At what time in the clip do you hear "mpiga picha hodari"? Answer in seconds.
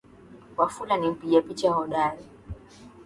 1.09-2.23